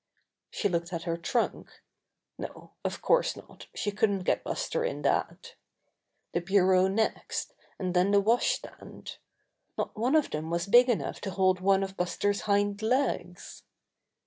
She 0.49 0.67
looked 0.67 0.91
at 0.93 1.03
her 1.03 1.15
trunk. 1.15 1.69
No, 2.35 2.71
of 2.83 3.03
course, 3.03 3.35
not; 3.35 3.67
she 3.75 3.91
couldn't 3.91 4.23
get 4.23 4.43
Buster 4.43 4.83
in 4.83 5.03
that. 5.03 5.53
The 6.31 6.41
bureau 6.41 6.87
next, 6.87 7.53
and 7.77 7.93
then 7.93 8.09
the 8.09 8.19
wash 8.19 8.49
stand. 8.53 9.17
Not 9.77 9.95
one 9.95 10.15
of 10.15 10.31
them 10.31 10.49
was 10.49 10.65
big 10.65 10.89
enough 10.89 11.21
to 11.21 11.29
hold 11.29 11.59
one 11.59 11.83
of 11.83 11.97
Buster's 11.97 12.41
hind 12.49 12.81
legs. 12.81 13.61